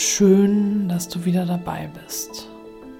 [0.00, 2.48] Schön, dass du wieder dabei bist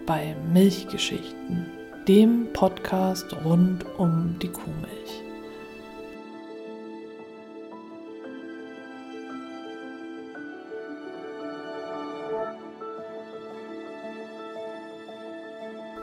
[0.04, 1.66] bei Milchgeschichten,
[2.08, 5.22] dem Podcast rund um die Kuhmilch.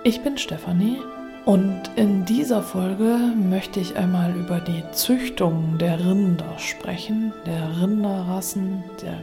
[0.05, 1.00] Ich bin Stefanie
[1.43, 8.82] und in dieser Folge möchte ich einmal über die Züchtung der Rinder sprechen, der Rinderrassen,
[9.02, 9.19] der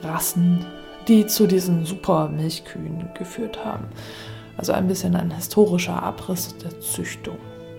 [0.00, 0.64] Milchkuhrassen,
[1.08, 3.86] die zu diesen super Milchkühen geführt haben.
[4.56, 7.36] Also ein bisschen ein historischer Abriss der Züchtung.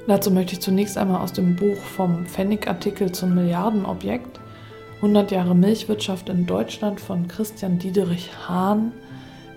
[0.07, 4.39] Dazu möchte ich zunächst einmal aus dem Buch vom Pfennig-Artikel zum Milliardenobjekt
[4.97, 8.91] 100 Jahre Milchwirtschaft in Deutschland von Christian Diederich Hahn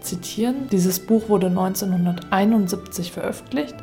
[0.00, 0.68] zitieren.
[0.70, 3.74] Dieses Buch wurde 1971 veröffentlicht.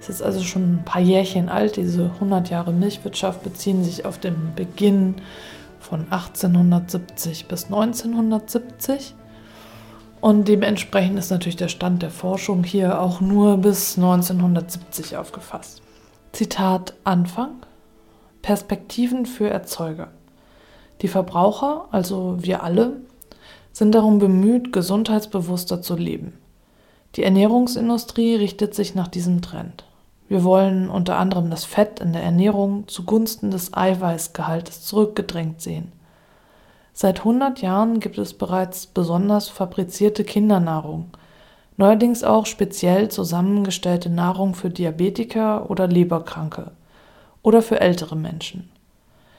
[0.00, 1.76] Es ist also schon ein paar Jährchen alt.
[1.76, 5.16] Diese 100 Jahre Milchwirtschaft beziehen sich auf den Beginn
[5.80, 9.14] von 1870 bis 1970.
[10.20, 15.82] Und dementsprechend ist natürlich der Stand der Forschung hier auch nur bis 1970 aufgefasst.
[16.32, 17.52] Zitat Anfang.
[18.42, 20.08] Perspektiven für Erzeuger.
[21.02, 23.00] Die Verbraucher, also wir alle,
[23.72, 26.34] sind darum bemüht, gesundheitsbewusster zu leben.
[27.16, 29.84] Die Ernährungsindustrie richtet sich nach diesem Trend.
[30.30, 35.90] Wir wollen unter anderem das Fett in der Ernährung zugunsten des Eiweißgehaltes zurückgedrängt sehen.
[36.92, 41.08] Seit 100 Jahren gibt es bereits besonders fabrizierte Kindernahrung,
[41.76, 46.70] neuerdings auch speziell zusammengestellte Nahrung für Diabetiker oder Leberkranke
[47.42, 48.70] oder für ältere Menschen.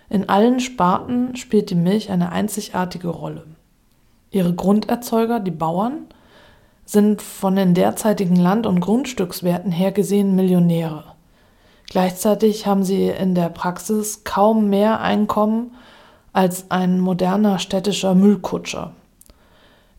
[0.10, 3.46] In allen Sparten spielt die Milch eine einzigartige Rolle.
[4.30, 6.08] Ihre Grunderzeuger, die Bauern,
[6.92, 11.06] sind von den derzeitigen Land- und Grundstückswerten her gesehen Millionäre.
[11.90, 15.72] Gleichzeitig haben sie in der Praxis kaum mehr Einkommen
[16.34, 18.92] als ein moderner städtischer Müllkutscher.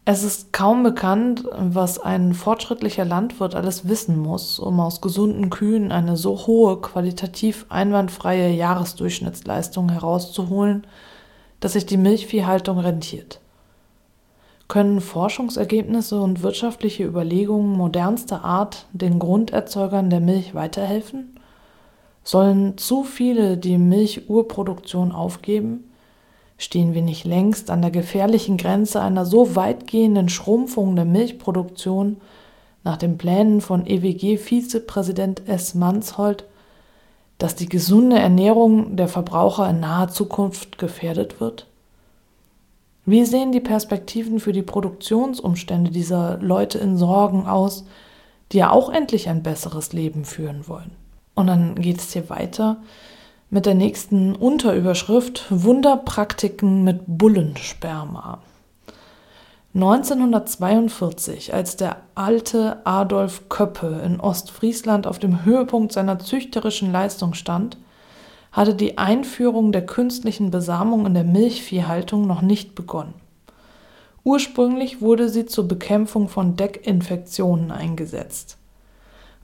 [0.04, 5.92] Es ist kaum bekannt, was ein fortschrittlicher Landwirt alles wissen muss, um aus gesunden Kühen
[5.92, 10.86] eine so hohe, qualitativ einwandfreie Jahresdurchschnittsleistung herauszuholen,
[11.60, 13.41] dass sich die Milchviehhaltung rentiert.
[14.72, 21.38] Können Forschungsergebnisse und wirtschaftliche Überlegungen modernster Art den Grunderzeugern der Milch weiterhelfen?
[22.24, 25.92] Sollen zu viele die Milchurproduktion aufgeben?
[26.56, 32.16] Stehen wir nicht längst an der gefährlichen Grenze einer so weitgehenden Schrumpfung der Milchproduktion
[32.82, 35.74] nach den Plänen von EWG-Vizepräsident S.
[35.74, 36.46] Manshold,
[37.36, 41.66] dass die gesunde Ernährung der Verbraucher in naher Zukunft gefährdet wird?
[43.04, 47.84] Wie sehen die Perspektiven für die Produktionsumstände dieser Leute in Sorgen aus,
[48.52, 50.92] die ja auch endlich ein besseres Leben führen wollen?
[51.34, 52.76] Und dann geht es hier weiter
[53.50, 58.38] mit der nächsten Unterüberschrift Wunderpraktiken mit Bullensperma.
[59.74, 67.78] 1942, als der alte Adolf Köppe in Ostfriesland auf dem Höhepunkt seiner züchterischen Leistung stand,
[68.52, 73.14] hatte die Einführung der künstlichen Besamung in der Milchviehhaltung noch nicht begonnen.
[74.24, 78.58] Ursprünglich wurde sie zur Bekämpfung von Deckinfektionen eingesetzt.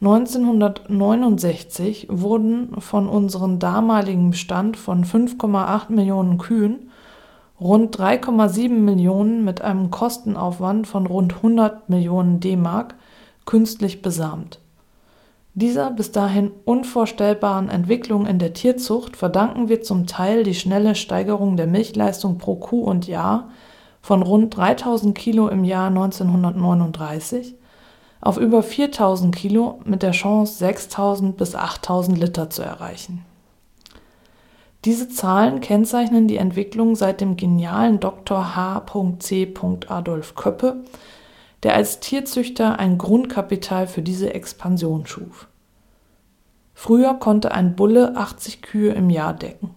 [0.00, 6.90] 1969 wurden von unserem damaligen Bestand von 5,8 Millionen Kühen
[7.60, 12.94] rund 3,7 Millionen mit einem Kostenaufwand von rund 100 Millionen D-Mark
[13.44, 14.60] künstlich besamt.
[15.58, 21.56] Dieser bis dahin unvorstellbaren Entwicklung in der Tierzucht verdanken wir zum Teil die schnelle Steigerung
[21.56, 23.50] der Milchleistung pro Kuh und Jahr
[24.00, 27.56] von rund 3000 Kilo im Jahr 1939
[28.20, 33.24] auf über 4000 Kilo mit der Chance 6000 bis 8000 Liter zu erreichen.
[34.84, 38.54] Diese Zahlen kennzeichnen die Entwicklung seit dem genialen Dr.
[38.54, 39.54] H.C.
[39.88, 40.84] Adolf Köppe
[41.62, 45.48] der als Tierzüchter ein Grundkapital für diese Expansion schuf.
[46.74, 49.70] Früher konnte ein Bulle 80 Kühe im Jahr decken.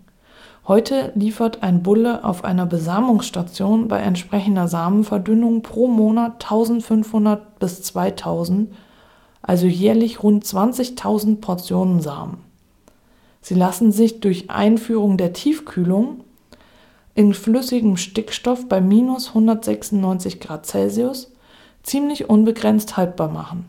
[0.67, 8.71] Heute liefert ein Bulle auf einer Besamungsstation bei entsprechender Samenverdünnung pro Monat 1500 bis 2000,
[9.41, 12.37] also jährlich rund 20.000 Portionen Samen.
[13.41, 16.23] Sie lassen sich durch Einführung der Tiefkühlung
[17.15, 21.30] in flüssigem Stickstoff bei minus 196 Grad Celsius
[21.83, 23.65] ziemlich unbegrenzt haltbar machen.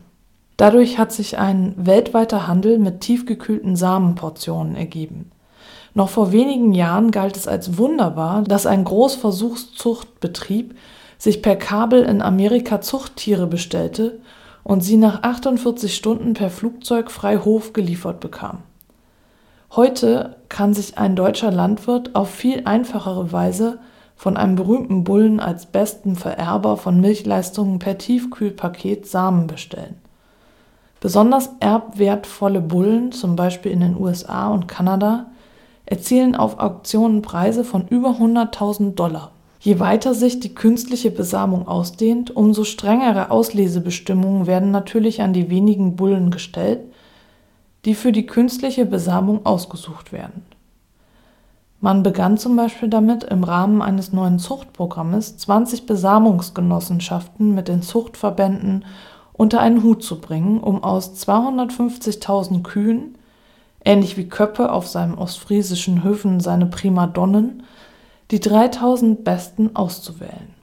[0.57, 5.31] Dadurch hat sich ein weltweiter Handel mit tiefgekühlten Samenportionen ergeben.
[5.95, 10.75] Noch vor wenigen Jahren galt es als wunderbar, dass ein Großversuchszuchtbetrieb
[11.17, 14.19] sich per Kabel in Amerika Zuchttiere bestellte
[14.63, 18.59] und sie nach 48 Stunden per Flugzeug frei Hof geliefert bekam.
[19.75, 23.79] Heute kann sich ein deutscher Landwirt auf viel einfachere Weise
[24.15, 29.95] von einem berühmten Bullen als besten Vererber von Milchleistungen per Tiefkühlpaket Samen bestellen.
[30.99, 35.27] Besonders erbwertvolle Bullen, zum Beispiel in den USA und Kanada,
[35.85, 39.31] erzielen auf Auktionen Preise von über 100.000 Dollar.
[39.59, 45.95] Je weiter sich die künstliche Besamung ausdehnt, umso strengere Auslesebestimmungen werden natürlich an die wenigen
[45.95, 46.81] Bullen gestellt,
[47.85, 50.45] die für die künstliche Besamung ausgesucht werden.
[51.83, 58.85] Man begann zum Beispiel damit, im Rahmen eines neuen Zuchtprogrammes 20 Besamungsgenossenschaften mit den Zuchtverbänden
[59.33, 63.17] unter einen Hut zu bringen, um aus 250.000 Kühen,
[63.83, 67.63] ähnlich wie Köppe auf seinen ostfriesischen Höfen seine Primadonnen,
[68.31, 70.53] die 3000 besten auszuwählen.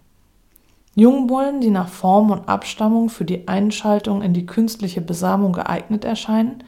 [0.95, 6.65] Jungbullen, die nach Form und Abstammung für die Einschaltung in die künstliche Besamung geeignet erscheinen,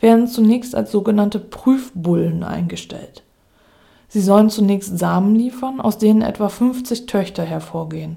[0.00, 3.22] werden zunächst als sogenannte Prüfbullen eingestellt.
[4.16, 8.16] Sie sollen zunächst Samen liefern, aus denen etwa 50 Töchter hervorgehen.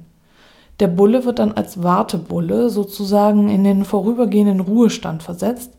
[0.80, 5.74] Der Bulle wird dann als Wartebulle sozusagen in den vorübergehenden Ruhestand versetzt,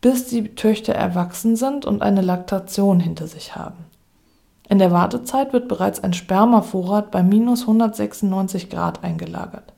[0.00, 3.84] bis die Töchter erwachsen sind und eine Laktation hinter sich haben.
[4.68, 9.72] In der Wartezeit wird bereits ein Spermavorrat bei minus 196 Grad eingelagert.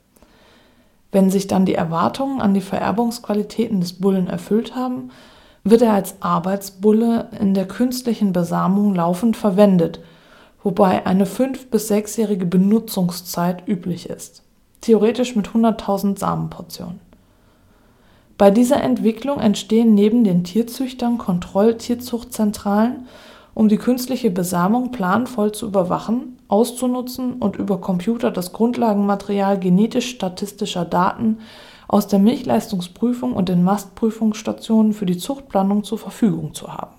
[1.11, 5.11] Wenn sich dann die Erwartungen an die Vererbungsqualitäten des Bullen erfüllt haben,
[5.63, 9.99] wird er als Arbeitsbulle in der künstlichen Besamung laufend verwendet,
[10.63, 14.43] wobei eine fünf- bis sechsjährige Benutzungszeit üblich ist,
[14.81, 16.99] theoretisch mit 100.000 Samenportionen.
[18.37, 23.07] Bei dieser Entwicklung entstehen neben den Tierzüchtern Kontrolltierzuchtzentralen,
[23.53, 31.39] um die künstliche Besamung planvoll zu überwachen, auszunutzen und über Computer das Grundlagenmaterial genetisch-statistischer Daten
[31.89, 36.93] aus der Milchleistungsprüfung und den Mastprüfungsstationen für die Zuchtplanung zur Verfügung zu haben.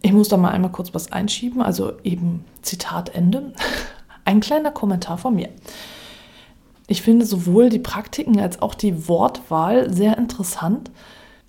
[0.00, 3.52] Ich muss da mal einmal kurz was einschieben, also eben Zitat Ende.
[4.24, 5.48] Ein kleiner Kommentar von mir.
[6.86, 10.92] Ich finde sowohl die Praktiken als auch die Wortwahl sehr interessant,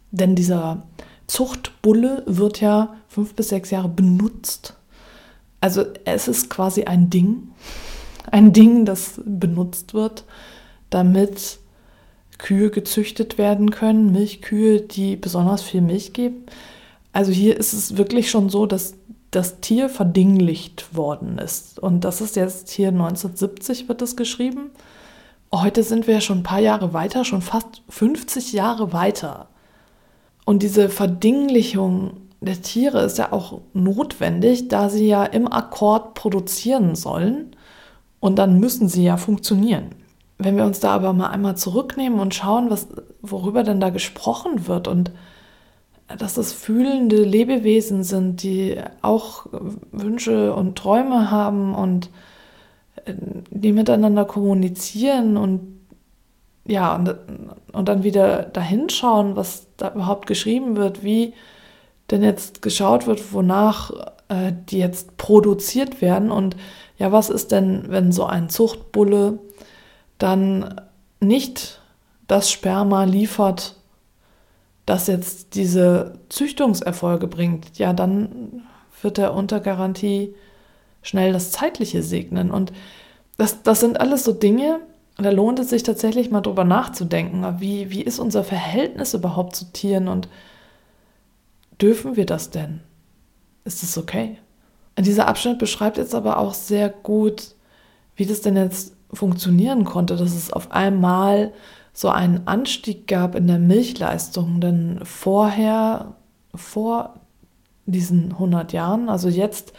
[0.10, 0.82] denn dieser
[1.28, 4.76] Zuchtbulle wird ja fünf bis sechs Jahre benutzt.
[5.62, 7.52] Also es ist quasi ein Ding,
[8.32, 10.26] ein Ding, das benutzt wird
[10.90, 11.60] damit
[12.38, 16.46] Kühe gezüchtet werden können, Milchkühe, die besonders viel Milch geben.
[17.14, 18.96] Also hier ist es wirklich schon so, dass
[19.32, 21.80] das Tier verdinglicht worden ist.
[21.80, 24.72] Und das ist jetzt hier 1970 wird es geschrieben.
[25.54, 29.48] Heute sind wir ja schon ein paar Jahre weiter, schon fast 50 Jahre weiter.
[30.46, 36.96] Und diese Verdinglichung der Tiere ist ja auch notwendig, da sie ja im Akkord produzieren
[36.96, 37.55] sollen.
[38.20, 39.90] Und dann müssen sie ja funktionieren.
[40.38, 42.88] Wenn wir uns da aber mal einmal zurücknehmen und schauen, was,
[43.22, 45.12] worüber denn da gesprochen wird und
[46.20, 49.48] dass das fühlende Lebewesen sind, die auch
[49.92, 52.10] Wünsche und Träume haben und
[53.06, 53.14] äh,
[53.50, 55.76] die miteinander kommunizieren und
[56.68, 57.16] ja, und,
[57.74, 61.34] und dann wieder dahinschauen, was da überhaupt geschrieben wird, wie
[62.10, 63.92] denn jetzt geschaut wird, wonach
[64.30, 66.56] äh, die jetzt produziert werden und
[66.98, 69.40] ja, was ist denn, wenn so ein Zuchtbulle
[70.18, 70.82] dann
[71.20, 71.82] nicht
[72.28, 73.76] das Sperma liefert,
[74.86, 78.64] das jetzt diese Züchtungserfolge bringt, ja, dann
[79.02, 80.34] wird er unter Garantie
[81.02, 82.52] schnell das Zeitliche segnen.
[82.52, 82.72] Und
[83.38, 84.80] das, das sind alles so Dinge,
[85.18, 87.46] da lohnt es sich tatsächlich mal drüber nachzudenken.
[87.60, 90.28] Wie, wie ist unser Verhältnis überhaupt zu Tieren und
[91.82, 92.82] dürfen wir das denn?
[93.66, 94.38] Ist es okay?
[94.98, 97.56] Dieser Abschnitt beschreibt jetzt aber auch sehr gut,
[98.16, 101.52] wie das denn jetzt funktionieren konnte, dass es auf einmal
[101.92, 104.62] so einen Anstieg gab in der Milchleistung.
[104.62, 106.16] Denn vorher,
[106.54, 107.16] vor
[107.86, 109.74] diesen 100 Jahren, also jetzt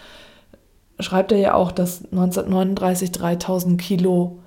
[0.99, 4.41] schreibt er ja auch, dass 1939 3000 Kilo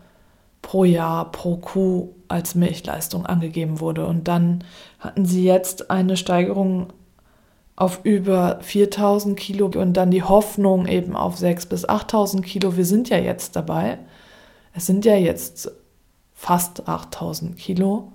[0.62, 4.06] pro Jahr pro Kuh als Milchleistung angegeben wurde.
[4.06, 4.64] Und dann
[5.00, 6.88] hatten sie jetzt eine Steigerung
[7.80, 12.76] auf über 4000 Kilo und dann die Hoffnung eben auf 6.000 bis 8000 Kilo.
[12.76, 14.00] Wir sind ja jetzt dabei.
[14.74, 15.72] Es sind ja jetzt
[16.34, 18.12] fast 8000 Kilo,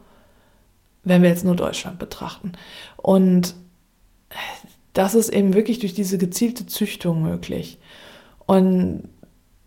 [1.02, 2.52] wenn wir jetzt nur Deutschland betrachten.
[2.98, 3.54] Und
[4.92, 7.78] das ist eben wirklich durch diese gezielte Züchtung möglich.
[8.44, 9.08] Und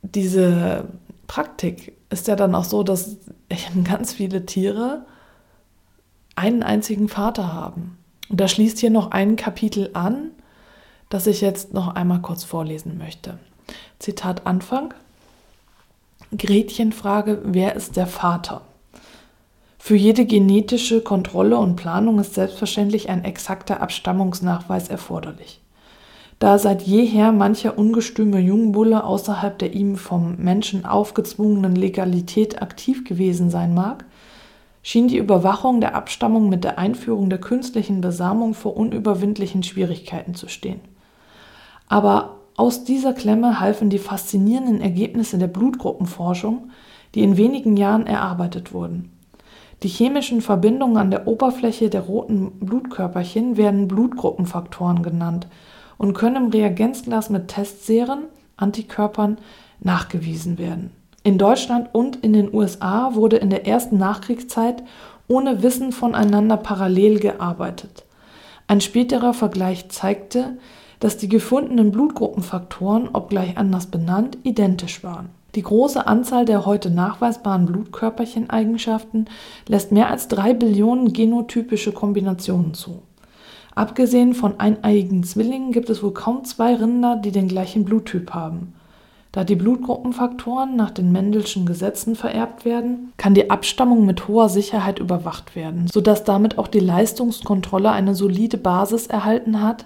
[0.04, 0.86] diese
[1.26, 3.18] Praktik ist ja dann auch so, dass
[3.84, 5.08] ganz viele Tiere
[6.36, 7.98] einen einzigen Vater haben.
[8.30, 10.32] Und da schließt hier noch ein Kapitel an,
[11.10, 13.40] das ich jetzt noch einmal kurz vorlesen möchte.
[14.00, 14.94] Zitat Anfang.
[16.38, 18.62] Gretchenfrage, wer ist der Vater?
[19.80, 25.62] Für jede genetische Kontrolle und Planung ist selbstverständlich ein exakter Abstammungsnachweis erforderlich.
[26.40, 33.50] da seit jeher mancher ungestüme Jungbulle außerhalb der ihm vom Menschen aufgezwungenen Legalität aktiv gewesen
[33.50, 34.06] sein mag,
[34.88, 40.48] schien die Überwachung der Abstammung mit der Einführung der künstlichen Besamung vor unüberwindlichen Schwierigkeiten zu
[40.48, 40.80] stehen.
[41.90, 46.70] Aber aus dieser Klemme halfen die faszinierenden Ergebnisse der Blutgruppenforschung,
[47.16, 49.12] die in wenigen Jahren erarbeitet wurden.
[49.84, 55.50] Die chemischen Verbindungen an der Oberfläche der roten Blutkörperchen werden Blutgruppenfaktoren genannt
[55.98, 58.20] und können im Reagenzglas mit Testseren,
[58.56, 59.38] Antikörpern,
[59.82, 60.92] nachgewiesen werden.
[61.28, 64.82] In Deutschland und in den USA wurde in der ersten Nachkriegszeit
[65.28, 68.06] ohne Wissen voneinander parallel gearbeitet.
[68.68, 70.58] Ein späterer Vergleich zeigte,
[71.02, 75.28] dass die gefundenen Blutgruppenfaktoren, obgleich anders benannt, identisch waren.
[75.56, 79.26] Die große Anzahl der heute nachweisbaren Blutkörpercheneigenschaften
[79.68, 83.02] lässt mehr als drei Billionen genotypische Kombinationen zu.
[83.76, 88.76] Abgesehen von eineiigen Zwillingen gibt es wohl kaum zwei Rinder, die den gleichen Bluttyp haben.
[89.38, 94.98] Da die Blutgruppenfaktoren nach den Mendelschen Gesetzen vererbt werden, kann die Abstammung mit hoher Sicherheit
[94.98, 99.86] überwacht werden, sodass damit auch die Leistungskontrolle eine solide Basis erhalten hat,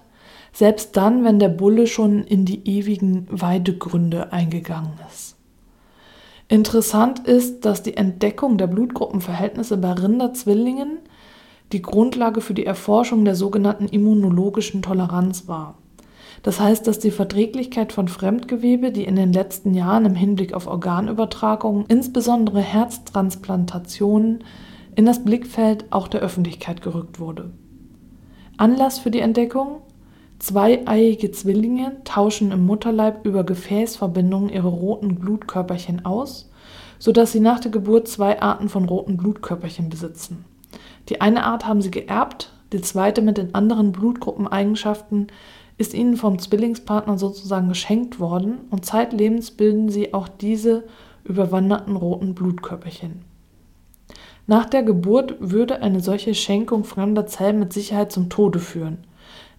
[0.54, 5.36] selbst dann, wenn der Bulle schon in die ewigen Weidegründe eingegangen ist.
[6.48, 11.00] Interessant ist, dass die Entdeckung der Blutgruppenverhältnisse bei Rinderzwillingen
[11.74, 15.76] die Grundlage für die Erforschung der sogenannten immunologischen Toleranz war.
[16.44, 20.68] Das heißt, dass die Verträglichkeit von Fremdgewebe, die in den letzten Jahren im Hinblick auf
[20.68, 24.44] Organübertragungen, insbesondere Herztransplantationen,
[24.96, 27.52] in das Blickfeld auch der Öffentlichkeit gerückt wurde.
[28.58, 29.82] Anlass für die Entdeckung?
[30.40, 36.50] Zweieiige Zwillinge tauschen im Mutterleib über Gefäßverbindungen ihre roten Blutkörperchen aus,
[36.98, 40.46] sodass sie nach der Geburt zwei Arten von roten Blutkörperchen besitzen.
[41.10, 45.28] Die eine Art haben sie geerbt, die zweite mit den anderen Blutgruppeneigenschaften
[45.82, 50.84] ist ihnen vom Zwillingspartner sozusagen geschenkt worden und zeitlebens bilden sie auch diese
[51.24, 53.26] überwanderten roten Blutkörperchen.
[54.46, 59.00] Nach der Geburt würde eine solche Schenkung fremder Zellen mit Sicherheit zum Tode führen.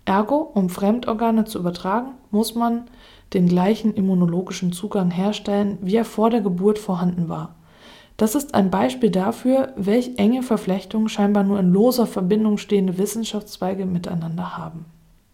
[0.05, 2.85] Ergo, um Fremdorgane zu übertragen, muss man
[3.35, 7.57] den gleichen immunologischen Zugang herstellen, wie er vor der Geburt vorhanden war.
[8.17, 13.87] Das ist ein Beispiel dafür, welch enge Verflechtungen scheinbar nur in loser Verbindung stehende Wissenschaftszweige
[13.87, 14.85] miteinander haben.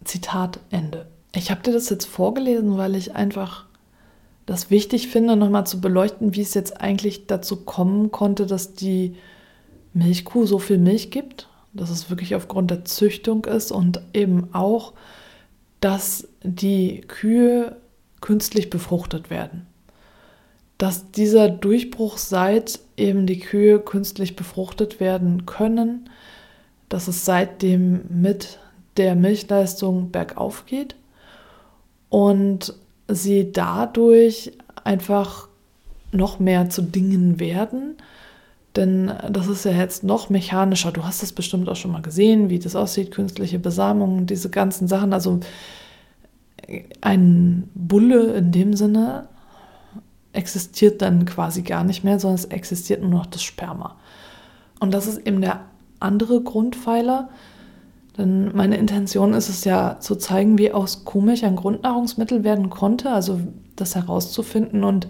[0.03, 1.07] Zitat Ende.
[1.35, 3.65] Ich habe dir das jetzt vorgelesen, weil ich einfach
[4.45, 9.15] das wichtig finde, nochmal zu beleuchten, wie es jetzt eigentlich dazu kommen konnte, dass die
[9.93, 14.93] Milchkuh so viel Milch gibt dass es wirklich aufgrund der Züchtung ist und eben auch,
[15.81, 17.77] dass die Kühe
[18.21, 19.65] künstlich befruchtet werden.
[20.77, 26.09] Dass dieser Durchbruch seit eben die Kühe künstlich befruchtet werden können,
[26.89, 28.59] dass es seitdem mit
[28.99, 30.95] der Milchleistung bergauf geht
[32.09, 32.75] und
[33.07, 34.51] sie dadurch
[34.83, 35.47] einfach
[36.11, 37.95] noch mehr zu Dingen werden,
[38.75, 40.91] denn das ist ja jetzt noch mechanischer.
[40.91, 44.87] Du hast es bestimmt auch schon mal gesehen, wie das aussieht, künstliche Besamung, diese ganzen
[44.87, 45.13] Sachen.
[45.13, 45.39] Also
[47.01, 49.27] ein Bulle in dem Sinne
[50.33, 53.97] existiert dann quasi gar nicht mehr, sondern es existiert nur noch das Sperma.
[54.79, 55.61] Und das ist eben der
[55.99, 57.29] andere Grundpfeiler.
[58.17, 63.11] Denn meine Intention ist es ja zu zeigen, wie aus Kuhmilch ein Grundnahrungsmittel werden konnte,
[63.11, 63.39] also
[63.75, 65.07] das herauszufinden und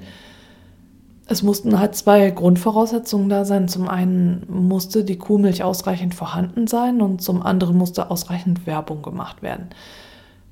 [1.31, 3.67] es mussten halt zwei Grundvoraussetzungen da sein.
[3.67, 9.43] Zum einen musste die Kuhmilch ausreichend vorhanden sein und zum anderen musste ausreichend Werbung gemacht
[9.43, 9.67] werden.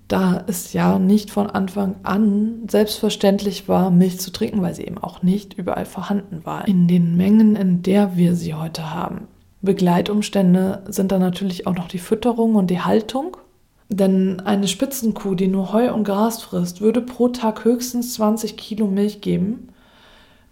[0.08, 5.00] Da es ja nicht von Anfang an selbstverständlich war, Milch zu trinken, weil sie eben
[5.00, 9.28] auch nicht überall vorhanden war, in den Mengen, in der wir sie heute haben.
[9.68, 13.38] Begleitumstände sind dann natürlich auch noch die Fütterung und die Haltung.
[13.90, 18.88] Denn eine Spitzenkuh, die nur Heu und Gras frisst, würde pro Tag höchstens 20 Kilo
[18.88, 19.70] Milch geben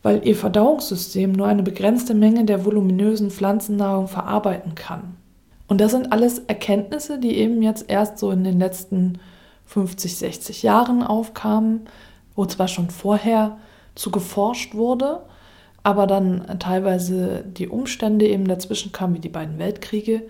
[0.05, 5.17] weil ihr Verdauungssystem nur eine begrenzte Menge der voluminösen Pflanzennahrung verarbeiten kann.
[5.67, 9.17] Und das sind alles Erkenntnisse, die eben jetzt erst so in den letzten
[9.65, 11.87] 50, 60 Jahren aufkamen,
[12.35, 13.57] wo zwar schon vorher
[13.95, 15.21] zu geforscht wurde,
[15.85, 20.23] aber dann teilweise die Umstände eben dazwischen kamen, wie die beiden Weltkriege,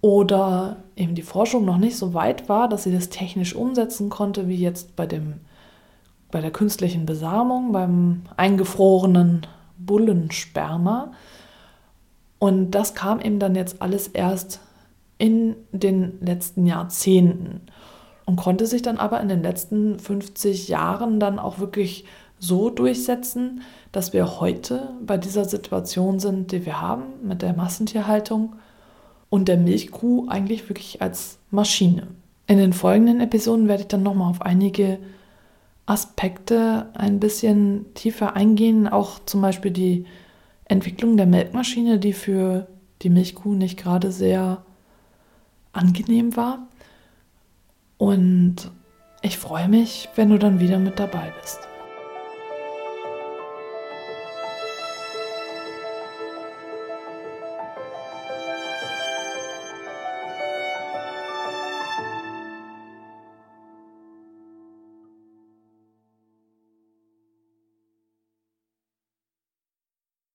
[0.00, 4.48] oder eben die Forschung noch nicht so weit war, dass sie das technisch umsetzen konnte,
[4.48, 5.34] wie jetzt bei dem
[6.30, 9.46] bei der künstlichen Besamung, beim eingefrorenen
[9.76, 11.12] Bullensperma.
[12.38, 14.60] Und das kam eben dann jetzt alles erst
[15.18, 17.60] in den letzten Jahrzehnten
[18.24, 22.06] und konnte sich dann aber in den letzten 50 Jahren dann auch wirklich
[22.40, 23.60] so durchsetzen,
[23.92, 28.56] dass wir heute bei dieser Situation sind, die wir haben mit der Massentierhaltung
[29.28, 32.08] und der Milchkuh eigentlich wirklich als Maschine.
[32.46, 34.98] In den folgenden Episoden werde ich dann nochmal auf einige
[35.86, 40.06] Aspekte ein bisschen tiefer eingehen, auch zum Beispiel die
[40.64, 42.66] Entwicklung der Melkmaschine, die für
[43.02, 44.64] die Milchkuh nicht gerade sehr
[45.72, 46.66] angenehm war.
[47.98, 48.70] Und
[49.22, 51.69] ich freue mich, wenn du dann wieder mit dabei bist.